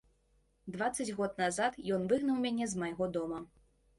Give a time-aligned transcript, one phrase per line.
[0.77, 3.45] Дваццаць год назад ён выгнаў мяне з майго дома.